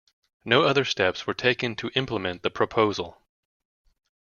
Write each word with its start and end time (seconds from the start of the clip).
No 0.43 0.63
other 0.63 0.83
steps 0.83 1.27
were 1.27 1.35
taken 1.35 1.75
to 1.75 1.91
implement 1.93 2.41
the 2.41 2.49
proposal. 2.49 3.21